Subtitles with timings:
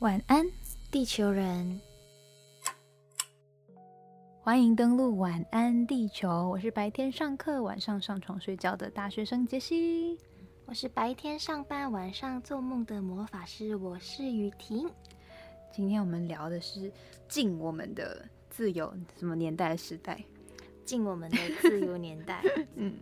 [0.00, 0.46] 晚安，
[0.90, 1.80] 地球人！
[4.42, 6.50] 欢迎登录晚安地球。
[6.50, 10.18] 我是白天上课、晚上上床睡觉的大学生杰西。
[10.66, 13.74] 我是白天上班、晚上做梦的魔法师。
[13.74, 14.86] 我是雨婷。
[15.72, 16.92] 今天我们聊的是
[17.26, 20.22] 进我们的自由，什么年代的时代？
[20.84, 22.42] 进我们的自由年代。
[22.76, 22.94] 嗯，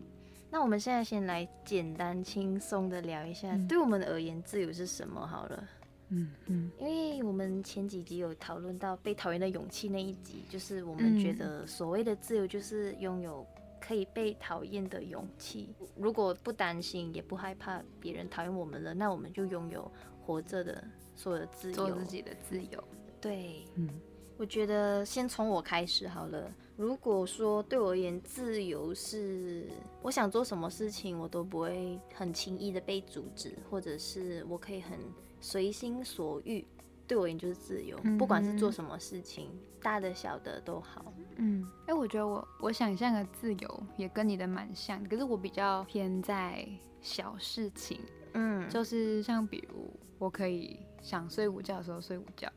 [0.49, 5.27] 那我们现在先来简单轻松的聊一下，对我们而言，自由是什么？
[5.27, 5.69] 好了。
[6.15, 13.45] 嗯嗯，因为我们前几集有讨论到被讨厌的勇气那一集，就是我们觉得所谓的自由就是拥有
[13.81, 15.75] 可以被讨厌的勇气。
[15.97, 19.91] 如果不担心也不害怕别人讨厌我们了，那我们就拥有
[20.25, 20.85] 活着的
[21.17, 22.85] 所有的自由，做自己的自由。
[23.21, 23.89] 对，嗯，
[24.37, 26.49] 我觉得先从我开始好了。
[26.77, 29.67] 如果说对我而言，自由是
[30.03, 34.99] 我想做什么事情，我都不会很轻易的被阻止，或者是我可以很。
[35.45, 36.65] 随心所欲，
[37.07, 37.99] 对我而言就是自由。
[38.19, 39.51] 不管是做什么事情，
[39.83, 41.13] 大的小的都好。
[41.37, 46.67] 嗯，哎，我觉得我我想象的自由也跟你的蛮像，可是我比较偏在
[47.03, 48.01] 小事情。
[48.33, 52.51] 嗯，就是像比如我可以想睡午觉的时候睡午觉，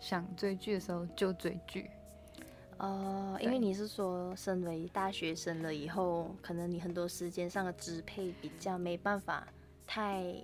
[0.00, 1.90] 想追剧的时候就追剧。
[2.78, 9.46] 哦，因为你是说，身为大学生了以后，可能你很多时间上的支配比较没办法
[9.86, 10.34] 太。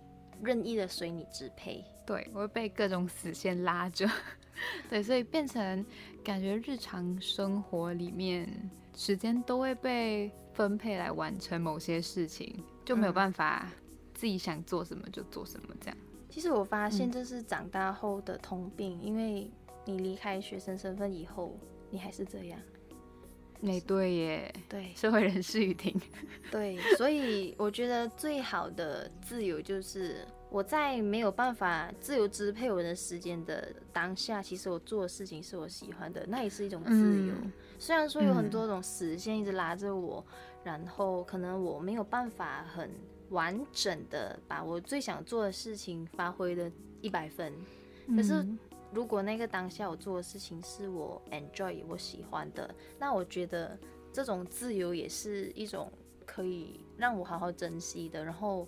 [0.42, 4.08] 任意的随你支配，对我会被各种死线拉着，
[4.88, 5.84] 对，所以变成
[6.22, 8.48] 感觉日常生活里面
[8.96, 13.70] 时间都会被分配来完成某些事情，就没有办法
[14.14, 15.96] 自己想做什么就做什么这样。
[16.28, 19.50] 其实我发现这是长大后的通病，因为
[19.84, 21.58] 你离开学生身份以后，
[21.90, 22.60] 你还是这样。
[23.66, 26.00] 哎，对耶，对，社会人士雨婷，
[26.50, 37.34] 对，所以我觉得最好的自由就是我在没有办法自由支配我的时间的当下，其实我做的事情是我喜欢的，那也是一种自由。
[37.80, 40.24] 虽然说有很多种时间一直拉着我，
[40.62, 42.88] 然后可能我没有办法很
[43.30, 47.52] 完整的把我最想做的事情发挥的一百分，
[48.16, 48.46] 可是。
[48.92, 53.78] 如果那个当下我做的事情是我 enjoy 我喜欢的，那我觉得
[54.12, 55.92] 这种自由也是一种
[56.24, 58.24] 可以让我好好珍惜的。
[58.24, 58.66] 然后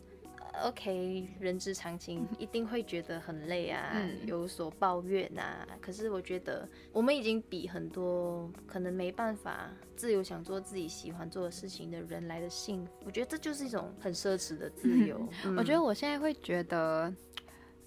[0.62, 5.66] ，OK，人之常情，一定会觉得很累啊，有所抱怨呐。
[5.80, 12.92] 可是我觉得我们已经比很多可能没办法自由想做自己喜欢做的事情的人来的幸福。
[13.06, 15.26] 我觉得这就是一种很奢侈的自由。
[15.56, 17.10] 我觉得我现在会觉得。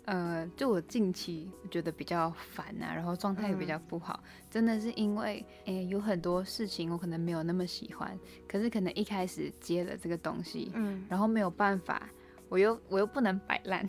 [0.05, 12.09] 呃，就我近期觉得比较烦啊，然后状态也比较不好，真的是因为，诶，有很多事情我可能没有那么喜欢，可是可能一开始接了这个东西，嗯，然后没有办法，
[12.49, 13.87] 我又我又不能摆烂，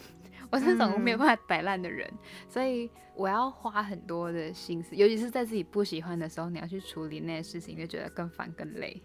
[0.50, 2.08] 我是种没有办法摆烂的人，
[2.48, 9.02] 所以我要花很多的心思，尤其是在自己不喜欢的时候，你要去处理那些事情，就觉得更烦更累。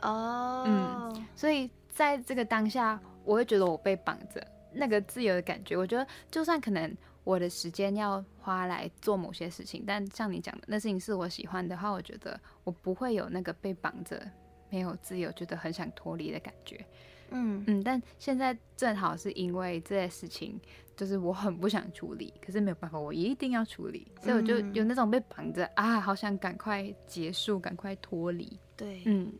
[0.00, 4.42] 哦，嗯，所以在这个当下，我会觉得我被绑着。
[4.76, 14.22] 那个自由的感觉，我觉得就算可能我的时间要花来做某些事情，但像你讲的那事情是我喜欢的话，我觉得我不会有那个被绑着、
[14.70, 16.84] 没有自由、觉得很想脱离的感觉。
[17.30, 17.64] 嗯。
[17.66, 20.60] 嗯，但现在正好是因为这些事情，
[20.96, 28.58] 就是我很不想处理，可是没有办法，我一定要处理，所以我就有那种被绑着啊，好想赶快结束、赶快脱离。
[28.76, 29.32] 对，嗯，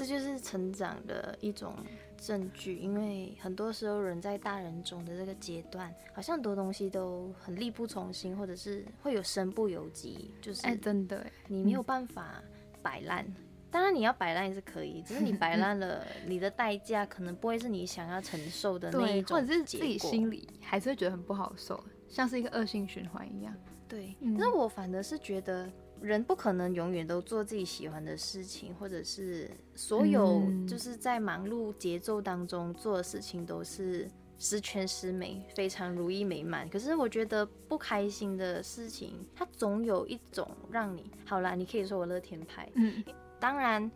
[0.00, 1.74] 这就是成长的一种。
[2.22, 12.42] 证据，因为很多时候人在大人中的这个阶段，好像很多东西都很力不从心，或者是会有身不由己，就是哎，真的，你没有办法
[12.82, 13.24] 摆烂。
[13.70, 23.54] 当然你要摆烂也是可以，只是你摆烂了， 你的代价可能不会是你想要承受的那一种，或者是自己心里还是会觉得很不好受，像是一个恶性循环一样。
[23.88, 25.72] 对，那我反而是觉得。
[26.00, 36.68] 人不可能永远都做自己喜欢的事情，或者是所有就是在忙碌节奏当中做的事情都是十全十美、非常如意美满。
[36.68, 42.68] 可是我觉得不开心的事情，它总有一种让你好啦，你可以说我乐天派。
[42.74, 43.04] 嗯，
[43.38, 43.90] 当然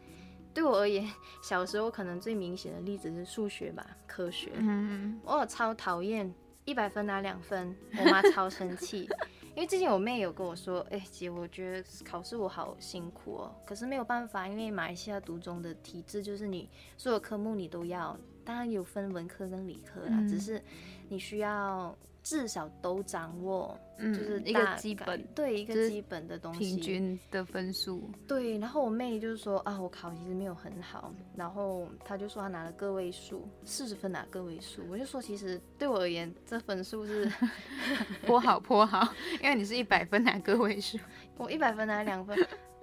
[0.52, 1.10] 对我而言，
[1.42, 4.52] 小时候可能最明显的例子是数学吧，科学。
[4.56, 6.32] 嗯，我超讨厌
[6.66, 9.08] 一百分拿两分，我妈超生气。
[9.54, 20.62] 因为之前我妹有跟我说，哎姐，我觉得考试我好辛苦哦，可是没有办法，因为马来西亚读中的体制就是你所有科目你都要当然有分文科跟理科啦，嗯只是
[21.08, 26.58] 你需要至少都掌握，嗯就是一个大基本对一个基本的东西。
[26.60, 37.30] 平均的分数，对，然后我妹就是说啊，我考其实没有很好，然后她就说她拿了个位数，四十分拿个位数，我就说其实对我而言，这分数是
[38.26, 39.12] 颇好颇好，
[39.42, 40.98] 因为你是一百分拿个位数，
[41.36, 42.36] 我一百分拿两分。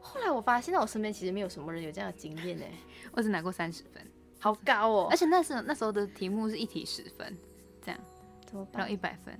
[0.03, 2.65] 后来我发现在，我身边其实没有什么人有这样的经验呢，
[3.11, 4.03] 我只拿过三十分，
[4.41, 5.15] 好高哦而！
[5.15, 7.37] 且那时候那时候的题目是一题十分，
[7.81, 8.01] 这样
[8.45, 8.91] 怎么然后办？
[8.91, 9.33] 一百分，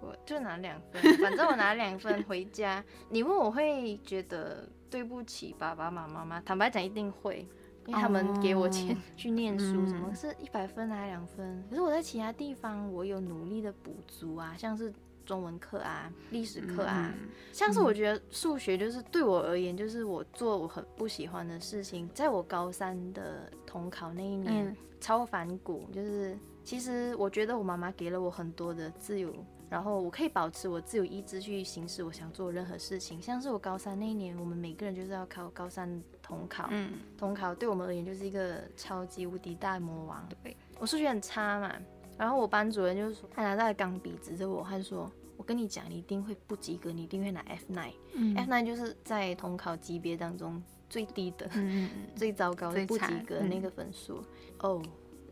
[0.00, 2.82] 我就拿两分，反正我拿两分回家。
[3.10, 6.40] 你问我会觉得对不起爸爸妈妈吗？
[6.46, 7.46] 坦白讲，一定会。
[7.86, 11.64] 因为他们给我钱哦去念书，什么嗯是一百分拿两分？
[11.68, 14.92] 可是我在其他地方我有努力的补足啊，像是
[15.30, 22.08] 中文课啊、历史课啊，嗯像是我觉得数学就是对我而言，就是我做我很不喜欢的事情。
[22.12, 29.32] 在我高三的统考那一年，嗯超反骨，就是其实我觉得我妈妈给了我很多的自由，
[29.68, 33.22] 然后我可以保持我自由意志去行使我想做任何事情。
[33.22, 40.28] 像是我高三那一年，我们每个人就是要考高三统考，嗯，统考对我们而言就是一个超级无敌大魔王。
[40.42, 41.72] 对，我数学很差嘛，
[42.18, 45.08] 然后我班主任就是说，他拿到钢笔指着我，他就说。
[45.40, 47.94] 我跟你讲，你一定会不及格，你一定会拿 F nine。
[48.12, 51.50] 嗯 F nine 就是在统考级别当中最低的、
[52.14, 54.22] 最糟糕的不及格那个分数。
[54.58, 54.82] 哦，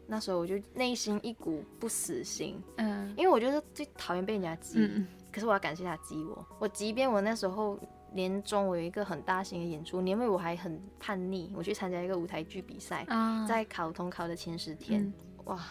[0.07, 4.79] 那时候我就内心一股不死心，嗯因为我就是最讨厌被人家激。
[4.79, 7.79] 嗯可是我要感谢他激我，我即便我那时候
[8.15, 15.13] 年中我有一个很大型的演出，年尾我还很叛逆，我去参加一个舞台剧比赛，啊，在考统考的前十天，嗯
[15.45, 15.63] 哇，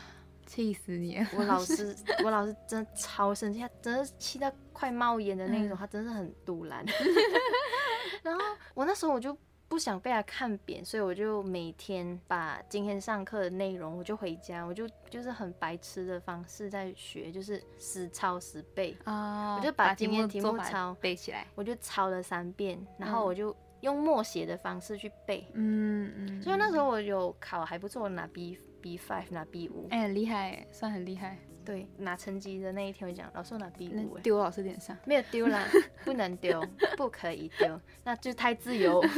[0.47, 1.95] 气死你了，我老师
[2.25, 5.77] 我老师真的超生气，他真的气到快冒烟的那一种，嗯。
[5.77, 6.83] 他真的很堵然。
[8.23, 8.41] 然后
[8.73, 23.25] 我那时候我就不想被他看扁，所以我就每天把今天上课的内容，我就回家，我就就是很白痴的方式在学，就是死抄死背，啊我就把今天题目抄背起来，我就抄了三遍，然后嗯。
[23.25, 25.45] 我就用默写的方式去背。
[25.53, 35.68] 嗯嗯，所以那时候我有考还不错，我拿 B B five 拿 B 五，哎很厉害，算很厉害，对，拿成绩的那一天我讲，老师我拿 B 那五，哎，丢老师脸上，没有丢啦，
[36.06, 36.63] 不能丢，
[36.95, 39.03] 不可以丢，那就太自由。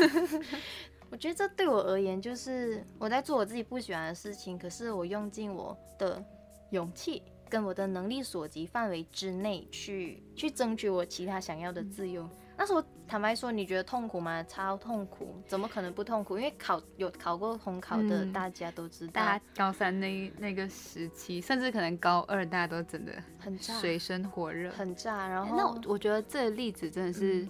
[1.12, 6.24] 我觉得这对我而言，就是我在做我自己不喜欢的事情，可是我用尽我的
[6.70, 12.30] 勇气跟我的能力所及范围之内去去争取我其他想要的自由。
[12.56, 14.44] 那时候坦白说，你觉得痛苦吗？
[14.44, 16.38] 超痛苦，怎么可能不痛苦？
[16.38, 24.70] 因为考有考过统考的，嗯大家都知道，大家高三那那个时期，甚至可能高二，大家都真的很炸，水深火热。
[24.72, 25.28] 很炸。
[25.28, 27.50] 然后那我我觉得这个例子真的是、嗯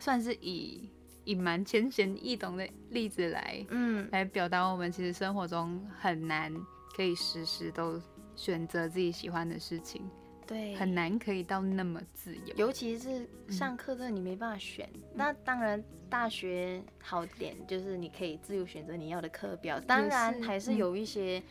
[0.00, 0.88] 算是以
[1.24, 6.54] 以蛮浅显易懂的例子来嗯，来表达我们其实生活中很难
[6.96, 8.00] 可以时时都
[8.36, 10.08] 选择自己喜欢的事情，
[10.48, 12.54] 对，很难可以到那么自由。
[12.56, 14.88] 尤其是上课这你没办法选。
[15.14, 21.42] 那当然，大学好点就是你可以自由选择你要的课表，当然还是嗯有一些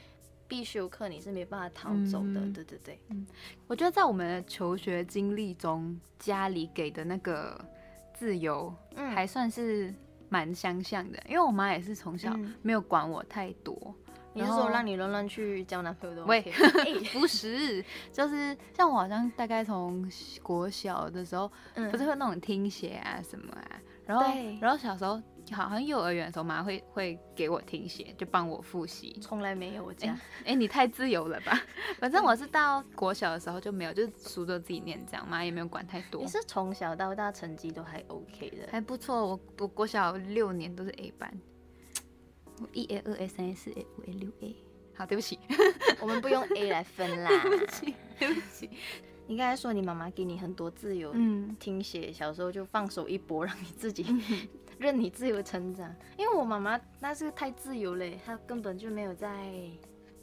[0.47, 2.41] 必修课你是没办法逃走的。
[2.41, 2.99] 嗯对对对，
[3.67, 7.63] 我觉得在我们的求学经历中，家里给的那个
[8.15, 9.93] 自由嗯还算是
[10.27, 13.93] 蛮相像的，因为我妈也是从小嗯没有管我太多。
[14.37, 16.41] 你是说让你乱乱去交男朋友的喂
[17.13, 20.09] 不是，就是像我好像大概从
[20.43, 24.25] 国小的时候，嗯不是会那种听写啊什么啊，然后
[24.61, 29.17] 然后小时候好像幼儿园的时候，妈会会给我听写，就帮我复习。
[29.21, 30.13] 从来没有我家。
[30.45, 31.57] 哎、你太自由了吧？
[31.99, 39.25] 反正我是到国小的时候就没有，就是书都自己念，这样妈也没有管太多你，是从小到大成绩都还 OK 的，还不错。
[39.25, 41.56] 我我国小六年都是 A 班，我
[42.73, 44.55] 一 A 二 A 三 A 四 A 五 A 六 A。
[44.95, 45.37] 好，对不起，
[46.01, 47.29] 我们不用 A 来分啦。
[47.43, 48.69] 对不起，对不起。
[49.27, 54.05] 你刚才说你妈妈给你很多自由，嗯，听写，小时候就放手一搏，让你自己
[54.79, 55.93] 任你自由成长。
[56.17, 59.29] 因为我妈妈那是太自由嘞，她根本就没有在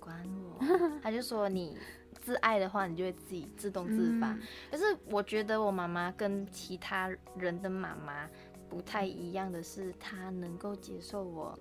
[0.00, 0.19] 管
[0.59, 0.64] 我，
[1.03, 1.76] 她就说你
[2.23, 4.33] 自爱的话，你就会自己自动自发。
[4.33, 8.29] 嗯可是我觉得我妈妈跟其他人的妈妈
[8.71, 11.57] 不太一样的是，她能够接受我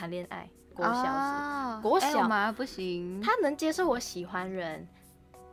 [0.00, 0.48] 谈恋爱。
[0.74, 4.88] 国小时，啊国小哎我妈不行，他能接受我喜欢人。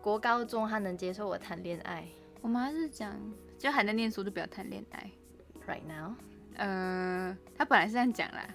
[0.01, 2.07] 国高中，他能接受我谈恋爱。
[2.39, 3.13] 我妈是讲，
[3.59, 5.11] 就还在念书就不要谈恋爱。
[5.67, 6.13] Right now，
[6.55, 8.47] 呃，她本来是这样讲啦，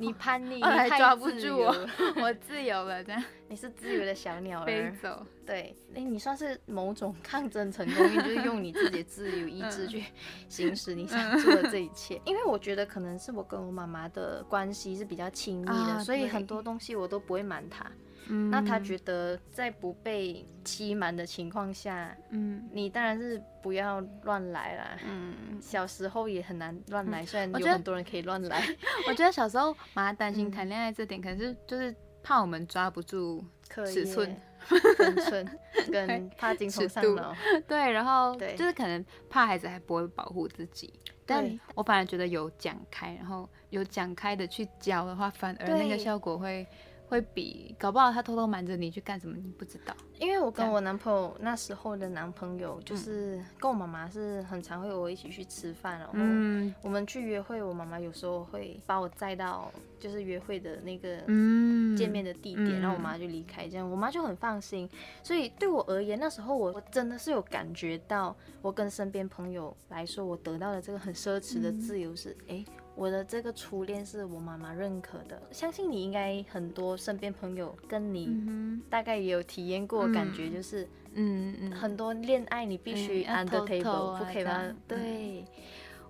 [0.00, 1.74] 你 叛逆，你后来太抓不住我
[2.22, 4.66] 我自由了，这样 你是自由的小鸟儿。
[4.66, 5.24] 飞走。
[5.46, 10.04] 对，哎，你算是某种抗争成功，因为就是用你自己的自由意志嗯去
[10.48, 12.20] 行使你想做的这一切。
[12.24, 17.84] 因为我觉得可能是我跟我妈妈的关系是比较亲密的，啊所以很多东西我都不会瞒她。
[18.30, 18.50] 嗯。
[18.50, 22.68] 那他觉得在不被欺瞒的情况下，嗯。
[22.72, 24.98] 你当然是不要乱来啦。
[25.04, 28.64] 嗯，小时候也很难乱来，虽然有很多人可以乱来。
[29.08, 35.58] 我觉得小时候妈担心嗯谈恋爱这点，可能是就是怕我们抓不住尺寸，分寸
[35.90, 37.34] 跟怕精虫上脑。
[37.66, 40.92] 对，然后就是可能怕孩子还不会保护自己，
[41.24, 46.66] 但我反而觉得有讲开，然后有讲开的去教的话，反而那个效果会
[47.10, 49.92] 会比搞不好他偷偷瞒着你去干什么你不知道。
[50.20, 64.88] 因为我跟我男朋友那时候的男朋友，嗯就是跟我妈妈是很常会我一起去吃饭，然后嗯我们去约会，我妈妈有时候会把我载到就是约会的那个嗯，见面的地点，嗯然后我妈就离开，这样我妈就很放心。
[65.22, 72.64] 所以对我而言，那时候我我真的是有感觉到，我跟身边朋友来说，我得到的这个很奢侈的自由是，哎、
[73.00, 75.40] 我的这个初恋是我妈妈认可的。
[75.50, 84.76] 相信你应该很多身边朋友跟你嗯大概也有体验过感觉，就是嗯嗯，很多恋爱你必须 under table，、不可以吧这样？
[84.86, 85.44] 对，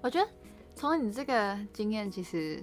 [0.00, 0.28] 我觉得
[0.75, 2.61] 从你这个经验，其实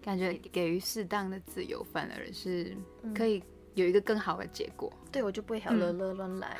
[0.00, 2.76] 感觉给予适当的自由，反而是
[3.12, 3.42] 可以
[3.74, 4.92] 有一个更好的结果。
[5.10, 6.56] 对我就不会好乐乐乱来。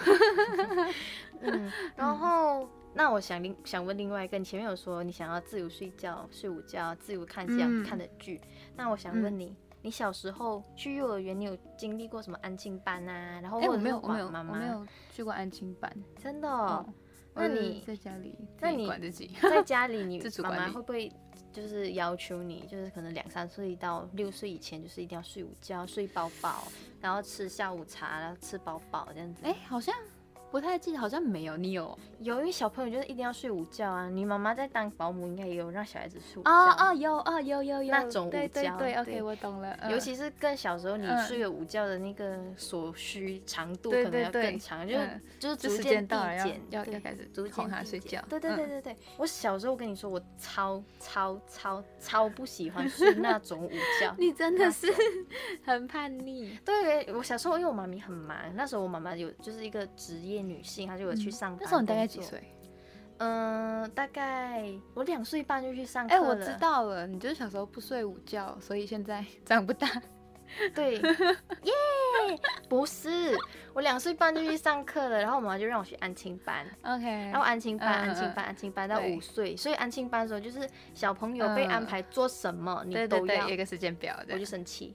[1.43, 8.41] 嗯，然后那我想另想问另外一个，你前面有说你想要自由睡觉、睡午觉、自由看这样、嗯看的剧，
[8.77, 9.57] 那我想问你。
[9.83, 13.39] 你小时候去幼儿园，你有经历过什么安亲班啊？
[13.43, 15.95] 然后我没有，我没有，妈妈我没有去过安亲班。
[16.17, 16.87] 真的、哦。
[17.35, 19.31] 那你在家里那你管自己？
[19.43, 21.13] 在家里， 你妈妈会不会
[21.53, 26.67] 就是要求你，就是可能两三岁到六岁以前，就是一定要睡午觉、睡饱饱，
[27.03, 29.45] 然后吃下午茶，然后吃饱饱这样子？
[29.45, 29.95] 哎、好像
[30.55, 31.57] 不太记得，好像没有。
[31.57, 31.99] 你有？
[32.21, 34.09] 有，因为小朋友就是一定要睡午觉啊。
[34.09, 36.51] 你妈妈在当保姆，应该也有让小孩子睡午觉。
[36.53, 39.77] 哦哦，有哦有有有那种午对对对觉对，OK，我懂了。
[39.81, 48.25] 嗯尤其是更小时候，你嗯睡了午觉的那个所需长度可能要更长，就是嗯就是逐渐递减，对要要开始逐渐他睡觉。
[48.29, 53.71] 对对对嗯对对，我小时候我跟你说，我超超超超不喜欢睡那种午
[54.01, 54.15] 觉。
[54.17, 54.87] 你真的是
[55.65, 56.57] 很叛逆。
[56.65, 61.59] 对，我小时候因为我妈咪很忙，那时候我妈妈有就是一个职业女性，她就有去上班。
[61.59, 62.21] 嗯那时候你大概几？
[62.21, 62.43] 岁？
[63.19, 66.29] 嗯，大概我两岁半就去上课哎、了。
[66.29, 66.55] 我知。
[66.59, 69.89] 道了，你就是小时候不睡午觉，所以现在 长不大。
[70.75, 70.97] 对，
[71.63, 71.73] 耶，
[72.69, 73.37] 不是，
[73.73, 76.67] 我两岁半就去上课了，然后我妈妈就让我去安亲班。
[76.83, 84.95] OK，然后安亲班，安亲班，安亲班到五岁，所以安亲班的时候就是小朋友被安排做什么，你都要有一，个时间表的，我就生气。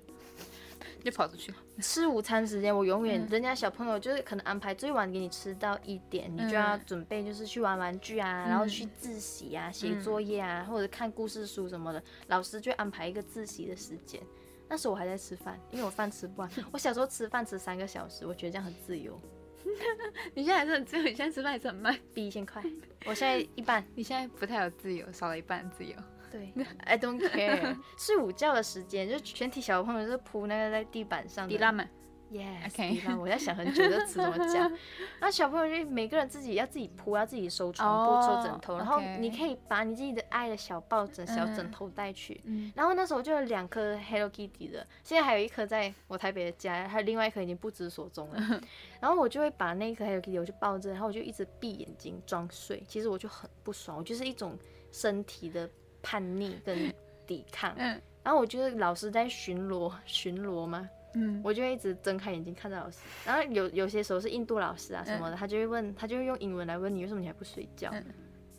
[1.04, 1.54] 就跑出去。
[1.80, 14.22] 吃午餐时间，我永远、嗯人家小朋友就是可能安排最晚给你吃到一点，你就要嗯准备就是去玩玩具啊，然后去自习啊、写作业啊，或者看故事书什么的，老师就安排一个自习的时间。
[14.68, 16.50] 那时候我还在吃饭，因为我饭吃不完。
[16.72, 19.20] 我小时候吃饭吃三个小时，我觉得这样很自由。
[20.36, 21.98] 你现在还是很自由，你现在吃饭还是很慢。
[22.14, 22.64] 比以前快，
[23.06, 23.84] 我现在一半。
[23.96, 25.96] 你现在不太有自由，少了一半自由。
[26.32, 26.54] 对
[26.86, 27.76] ，I don't care。
[27.98, 31.50] 睡午觉的时间，就全体小朋友就是铺那个在地板上的。
[31.52, 31.90] 迪拉曼
[32.32, 34.72] ，Yes，OK 地方我在想很久这个词怎么讲。
[35.20, 42.40] 那小朋友就每个人自己要自己铺，要自己收床铺、哦收枕头，然后你可以把你自己的爱的小抱枕、小枕头带去。
[42.46, 48.62] 嗯然后那时候就有两颗 Hello Kitty 的，现在还有一颗在我台北的家，还有另外一颗已经不知所踪了。
[49.02, 52.84] 然后我就会把那一颗 Hello Kitty 我就抱着，然后我就一直闭眼睛装睡。
[52.88, 54.58] 其实我就很不爽，我就是一种
[54.92, 55.68] 身体的
[56.02, 56.94] 叛逆跟
[57.26, 57.74] 抵抗。
[57.78, 58.02] 嗯。
[58.24, 60.90] 然后我觉得老师在巡逻，巡逻嘛？
[61.16, 68.06] 嗯，我就会一直睁开眼睛看着老师，然后有有些时候是印度老师啊什么的，他就会问，他就会用英文来问你为什么你还不睡觉，嗯。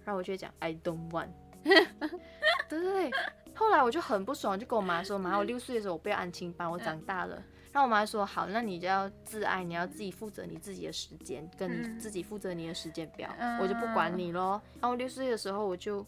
[0.05, 1.29] 然后我就会讲 I don't want，
[1.63, 3.11] 对对对，
[3.55, 7.37] 后来我就很不爽，就跟我妈说，妈，我六岁的时候我不要安亲班，我长大了。
[7.71, 11.99] 然后我妈说好，那你就要自爱，你要自己负责你自己的时间，跟你嗯。
[12.01, 13.59] 自己负责你的时间表，嗯。
[13.61, 14.61] 我就不管你咯。
[14.81, 16.05] 然后我六岁的时候我就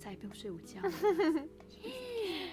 [0.00, 0.90] 再也不用睡午觉了。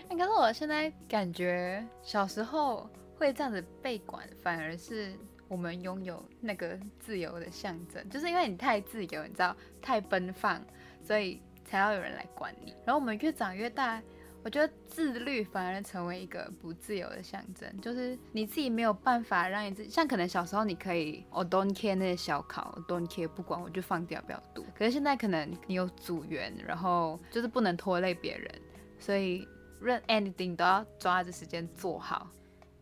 [0.10, 5.14] 哎可是我现在感觉小时候会这样子被管，反而是
[5.48, 10.62] 我们拥有那个自由的象征，就是因为你太自由，你知道，太奔放，
[11.02, 12.74] 所以才要有人来管你。
[12.86, 14.02] 然后我们越长越大，
[14.48, 28.50] 我觉得自律反而成为一个不自由的象征，就是你自己没有办法让你自己，像可能小时候你可以我 don't care 那些小考 don't care 不管我就放掉不要读，可是现在可能你有组员，然后就是不能拖累别人，
[28.98, 29.46] 所以
[29.82, 32.32] 任 anything 都要抓着时间做好。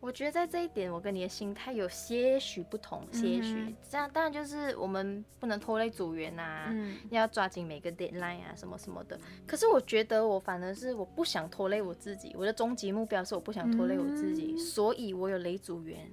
[0.05, 3.55] 我觉得在这一点，我跟你的心态有些许不同，些许。
[3.55, 9.19] 嗯这样当然就是我们不能拖累组员啊，嗯要抓紧每个 deadline 啊，什么什么的。
[9.47, 16.07] 可是我觉得我反而是我不想拖累我自己，我的终极目标是我不想拖累我自己，嗯所以我有雷组员。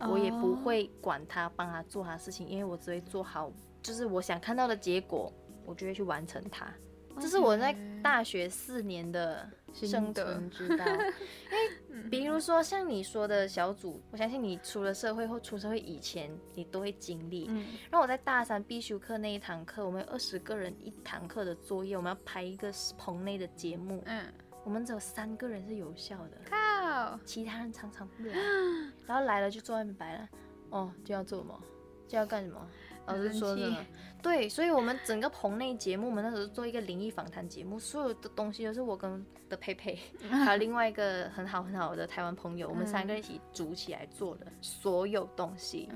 [0.00, 3.50] 我也不会管他帮他做他的事情，因为我只会做好，
[3.82, 5.32] 就是我想看到的结果，
[5.64, 6.72] 我就会去完成它。
[7.18, 10.84] 这是我在大学四年的生存之道。
[10.86, 17.46] 因为比如说像你说的小组，我相信你出了社会或出社会以前，你都会经历。
[17.48, 17.66] 嗯。
[17.90, 24.02] 然后我在大三必修课那一堂课，我们有二十个人一堂课的作业，我们要拍一个棚内的节目。
[24.06, 24.24] 嗯。
[24.64, 26.38] 我们只有三个人是有效的。
[26.50, 27.18] 靠！
[27.24, 28.34] 其他人常常不来，
[29.06, 30.28] 然后来了就坐外面摆烂。
[30.70, 31.58] 哦，就要做什么？
[32.06, 32.68] 就要干什么？
[33.08, 33.72] 老师说的，
[34.22, 39.98] 对，所以，我们整个棚内节目，我们那时候做一个灵异访谈节目，所有的东西都是我跟的佩佩，
[40.28, 45.88] 还有另外一个很好很好的台湾朋友，我们三个一起组起来做的所有东西。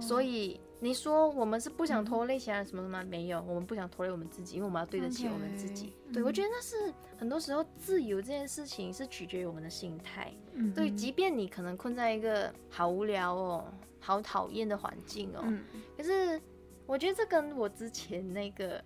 [0.00, 3.02] 所以你说我们是不想拖累其他人什么什么？
[3.04, 5.94] 没有，我们不想拖累我们自己，因为我们要对得起我们自己。
[6.12, 10.30] 对我觉得那是很多时候自由这件事情是取决于我们的心态。
[10.74, 13.64] 对，即便你可能困在一个好无聊哦。
[13.98, 15.42] 好讨厌的环境哦，
[15.96, 16.38] 可是
[16.84, 18.84] 我觉得这跟我之前那个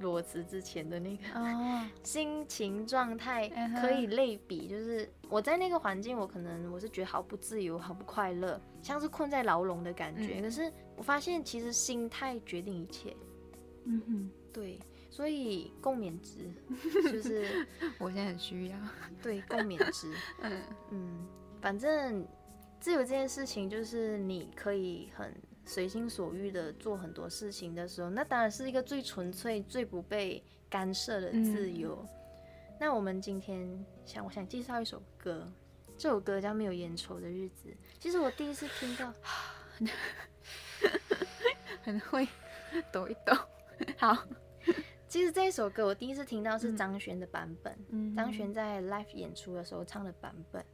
[0.00, 1.24] 裸辞之前的那个
[2.02, 3.48] 心情状态
[3.80, 10.40] 可以类比，就是我在那个环境，我可能我是觉得好不自由，好不快乐，像是困在牢笼的感觉。
[10.42, 13.16] 可是我发现其实心态决定一切。
[13.84, 14.78] 嗯哼，对，
[15.10, 16.50] 所以共勉值
[17.10, 17.66] 就是
[17.98, 18.76] 我现在很需要。
[19.22, 20.12] 对，共勉值。
[20.42, 21.26] 嗯嗯，
[21.60, 22.26] 反正。
[22.80, 25.30] 自由这件事情，就是你可以很
[25.64, 32.04] 随心所欲的做很多事情的时候，那当然是一个最纯粹、最不被干涉的自由。
[32.78, 35.46] 那我们今天想，我想介绍一首歌，
[35.98, 37.68] 这首歌叫《没有烟抽的日子》。
[37.98, 39.12] 其实我第一次听到，
[41.82, 42.26] 很会
[42.90, 43.36] 抖一抖。
[43.98, 44.26] 好，
[45.06, 47.78] 其实这一首歌我第一次听到是张悬的版本，
[48.16, 50.64] 张悬在 live 演出的时候唱的版本。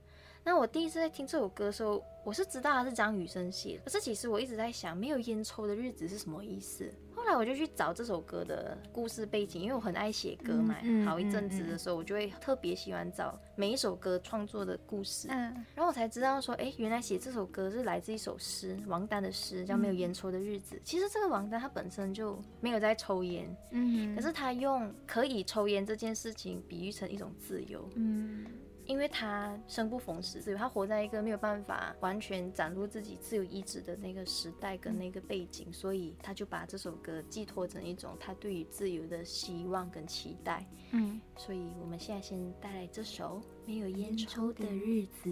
[0.47, 6.89] 那我第一次在听这首歌的时候，我是知道它是张雨生写的，可是其实我一直在想，没有烟抽的日子是什么意思？
[7.17, 20.77] 后来我就去找这首歌的故事背景，因为我很爱写歌嘛，好一阵子的时候，我就会特别喜欢找每一首歌创作的故事，嗯，然后我才知道说，哎，原来写这首歌是来自一首诗，王丹的诗，叫《没有烟抽的日子》。
[20.85, 28.47] 其实这个王丹他本身就没有在抽烟，嗯，可是他用可以抽烟这件事情比喻成一种自由，嗯。
[28.87, 40.67] 因为他生不逢时，所以他活在一个没有办法完全展露自己自由意志的那个时代跟那个背景，所以他就把这首歌寄托成一种他对于自由的希望跟期待。
[40.93, 45.29] 嗯，所以我们现在先带来这首《没有烟抽的日子》。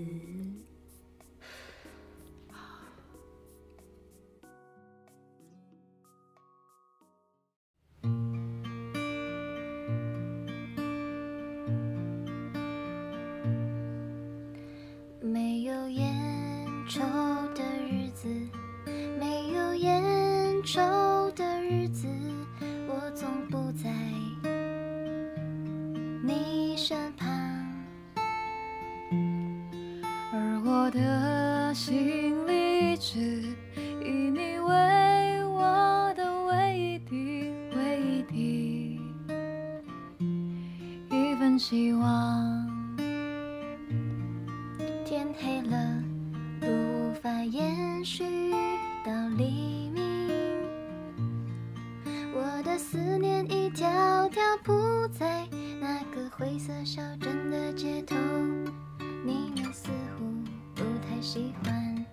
[16.95, 17.01] 愁
[17.57, 18.29] 的日子
[56.55, 58.15] 黑色小镇的街头，
[59.25, 60.25] 你们似乎
[60.73, 62.07] 不太喜欢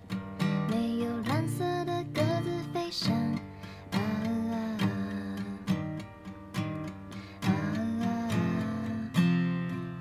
[0.68, 3.14] 没有蓝色的鸽子飞翔。
[3.92, 4.00] 啊
[4.50, 4.54] 啊
[7.44, 7.46] 啊！
[7.46, 7.50] 啊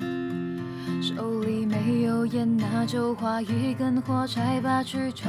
[0.01, 0.09] 啊
[1.03, 5.29] 手里没有烟，那就划一根火柴吧，去抽。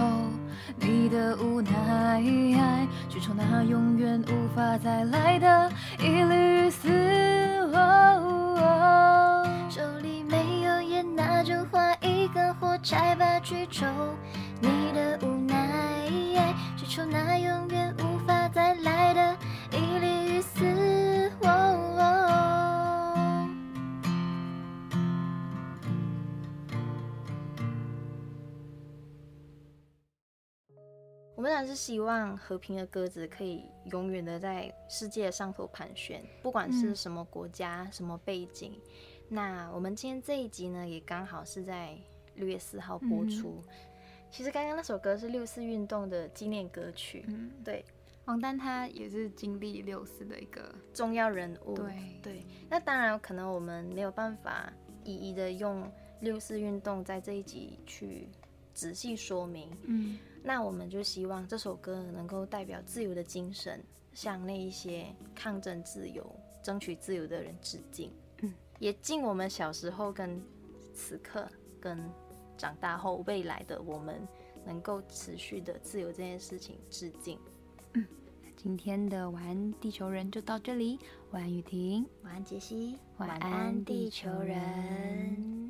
[0.80, 5.70] 你的无奈，去抽那永远无法再来的
[6.00, 7.11] 一缕丝。
[12.82, 13.86] 根火柴吧，去抽
[14.60, 16.10] 你的无奈，
[16.78, 19.38] 去抽那永远无法再来的
[19.72, 20.66] 一缕丝。
[31.36, 38.80] 我们当然是希望和平的鸽子可以永远的在世界上头盘旋，不管是什么国家、什么背景。
[39.28, 41.98] 那我们今天这一集呢，也刚好是在
[42.42, 43.64] 六月四号播出。
[44.30, 47.24] 其实刚刚那首歌是六四运动的纪念歌曲。
[47.28, 47.86] 嗯，对，
[48.26, 51.76] 王丹他也是经历六四的一个重要人物。
[51.76, 54.74] 对对，那当然可能我们没有办法
[55.04, 58.28] 一一的用六四运动在这一集去。
[58.74, 59.70] 仔细说明。
[59.84, 66.26] 嗯那我们就希望这首歌能够代表自由的精神，向那一些抗争自由、
[66.64, 68.12] 争取自由的人致敬。
[68.40, 70.42] 嗯，也敬我们小时候跟
[70.96, 71.48] 此刻
[71.82, 72.00] 跟
[72.62, 74.22] 长大后未来的我们
[74.64, 77.40] 能够持续的自由这件事情致敬。
[78.56, 81.00] 今天的晚安地球人就到这里，
[81.32, 82.06] 晚安雨婷。
[82.24, 83.00] 晚安，杰西。
[83.18, 85.61] 晚安地球人